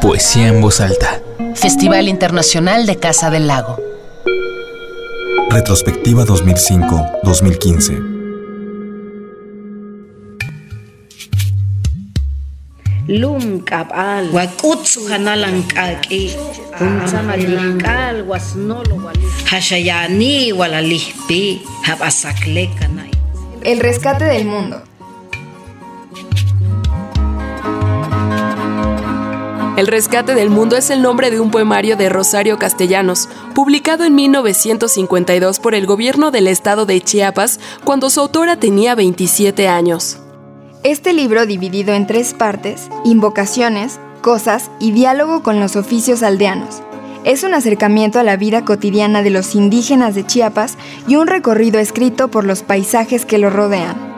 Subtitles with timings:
[0.00, 1.20] Poesía en voz alta.
[1.54, 3.78] Festival Internacional de Casa del Lago.
[5.50, 8.14] Retrospectiva 2005-2015.
[13.06, 16.32] lum kap'al wak'utsu hanalan k'ak'i
[16.72, 23.12] kuntzama lihk'al wasnolo walih hashayani walalihpi hab'asakle kanay
[23.64, 24.82] El rescate del mundo.
[29.76, 34.14] El rescate del mundo es el nombre de un poemario de Rosario Castellanos, publicado en
[34.14, 40.18] 1952 por el gobierno del estado de Chiapas cuando su autora tenía 27 años.
[40.84, 46.80] Este libro, dividido en tres partes, invocaciones, cosas y diálogo con los oficios aldeanos,
[47.24, 50.78] es un acercamiento a la vida cotidiana de los indígenas de Chiapas
[51.08, 54.13] y un recorrido escrito por los paisajes que lo rodean.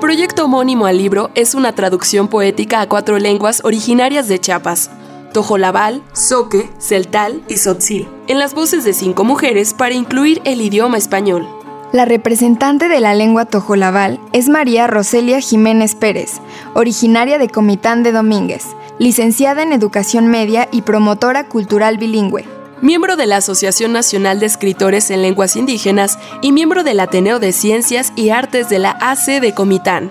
[0.00, 4.90] Proyecto homónimo al libro es una traducción poética a cuatro lenguas originarias de Chiapas,
[5.32, 10.96] tojolabal, soque, celtal y sotzil, en las voces de cinco mujeres para incluir el idioma
[10.96, 11.46] español.
[11.92, 16.40] La representante de la lengua tojolabal es María Roselia Jiménez Pérez,
[16.74, 18.64] originaria de Comitán de Domínguez,
[18.98, 22.59] licenciada en Educación Media y promotora cultural bilingüe.
[22.82, 27.52] Miembro de la Asociación Nacional de Escritores en Lenguas Indígenas y miembro del Ateneo de
[27.52, 30.10] Ciencias y Artes de la AC de Comitán.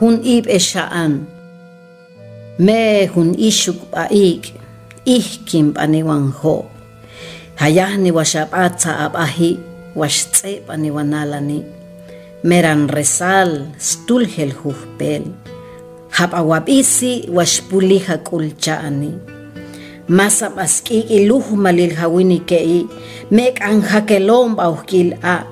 [0.00, 1.28] hun ib esha'an
[2.58, 4.50] me hun ishuk ba'ik
[5.04, 6.66] ihkim b'aniwan ho.
[7.60, 9.60] Hayahni washap'atza ab'aji
[9.94, 11.62] waxtz'e b'aniwanalani
[12.42, 15.28] meran resal stulhel hujpel
[16.16, 19.41] jab'awab'isi waxpulija k'ulcha'ani
[20.08, 22.86] masa b'ask'ik'i luj malil jawini ke'i
[23.30, 25.46] mek'an jakelom b'awjkil'a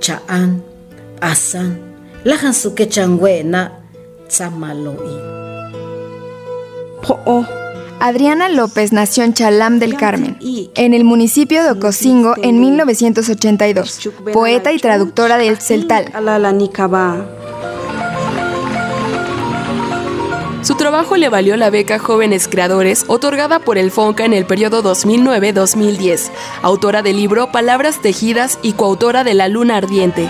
[0.00, 0.60] cha'an
[1.20, 1.78] b'asan
[2.24, 3.70] lajan sukechan we'na
[4.28, 5.16] tzamalo'i
[8.00, 10.38] Adriana López nació en Chalam del Carmen,
[10.74, 16.12] en el municipio de Ocosingo en 1982, poeta y traductora del celtal.
[20.64, 24.82] Su trabajo le valió la beca Jóvenes Creadores otorgada por el FONCA en el periodo
[24.82, 26.30] 2009-2010,
[26.62, 30.26] autora del libro Palabras Tejidas y coautora de La Luna Ardiente.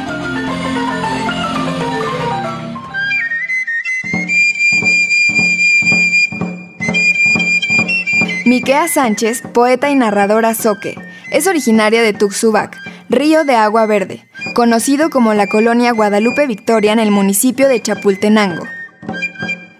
[8.44, 10.98] Miquea Sánchez, poeta y narradora soque,
[11.30, 12.76] es originaria de Tuxubac,
[13.08, 18.64] río de agua verde, conocido como la colonia Guadalupe Victoria en el municipio de Chapultenango.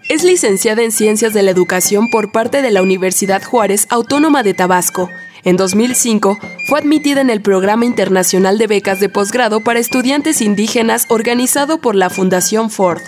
[0.09, 4.53] Es licenciada en Ciencias de la Educación por parte de la Universidad Juárez Autónoma de
[4.53, 5.09] Tabasco.
[5.45, 6.39] En 2005
[6.69, 11.95] fue admitida en el Programa Internacional de Becas de Posgrado para Estudiantes Indígenas organizado por
[11.95, 13.01] la Fundación Ford.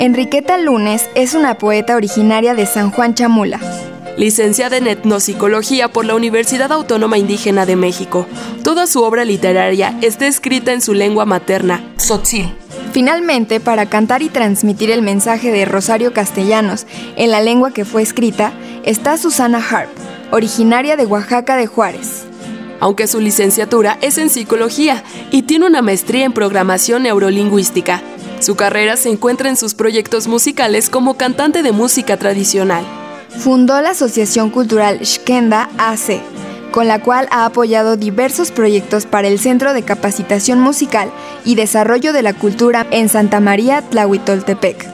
[0.00, 3.60] Enriqueta Lunes es una poeta originaria de San Juan Chamula.
[4.16, 8.26] Licenciada en Etnopsicología por la Universidad Autónoma Indígena de México.
[8.62, 12.52] Toda su obra literaria está escrita en su lengua materna, tzotzil.
[12.92, 16.86] Finalmente, para cantar y transmitir el mensaje de Rosario Castellanos
[17.16, 18.52] en la lengua que fue escrita,
[18.84, 19.88] está Susana Harp,
[20.30, 22.24] originaria de Oaxaca de Juárez.
[22.80, 28.02] Aunque su licenciatura es en psicología y tiene una maestría en programación neurolingüística.
[28.40, 32.84] Su carrera se encuentra en sus proyectos musicales como cantante de música tradicional.
[33.38, 36.20] Fundó la Asociación Cultural Shkenda AC,
[36.70, 41.10] con la cual ha apoyado diversos proyectos para el Centro de Capacitación Musical
[41.44, 44.86] y Desarrollo de la Cultura en Santa María Tlahuitoltepec.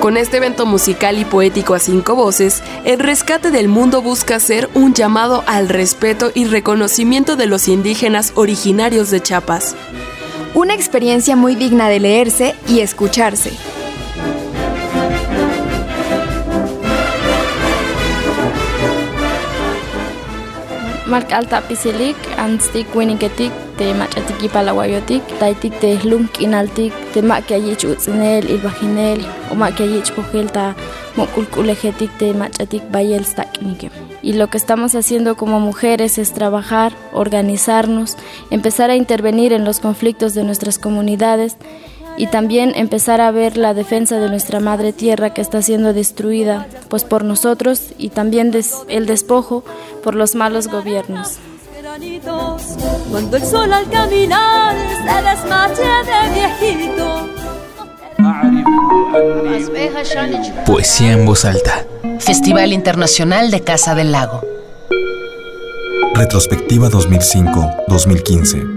[0.00, 4.68] Con este evento musical y poético a cinco voces, el rescate del mundo busca ser
[4.72, 9.74] un llamado al respeto y reconocimiento de los indígenas originarios de Chiapas.
[10.56, 13.50] Una experiencia muy digna de leerse y escucharse.
[21.06, 29.22] Markalta pisilik, anstik winiketik, te machatik palawayotik, taitik te lunk inaltik, te makyayich utzinel, ilbajinel,
[29.52, 30.74] o makyayich pogelta,
[31.14, 33.90] mokulkulejetik, te machatik bayel staknike.
[34.20, 38.16] Y lo que estamos haciendo como mujeres es trabajar, organizarnos,
[38.50, 41.56] empezar a intervenir en los conflictos de nuestras comunidades
[42.16, 46.66] y también empezar a ver la defensa de nuestra madre tierra que está siendo destruida
[46.88, 49.64] pues por nosotros y también des el despojo
[50.02, 51.38] por los malos gobiernos.
[53.10, 57.28] Cuando el sol al caminar se desmache de viejito.
[60.66, 61.86] Poesía en voz alta.
[62.18, 64.42] Festival Internacional de Casa del Lago.
[66.14, 68.75] Retrospectiva 2005-2015.